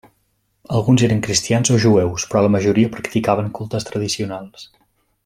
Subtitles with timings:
[0.77, 4.65] Alguns eren cristians o jueus però la majoria practicaven cultes tradicionals.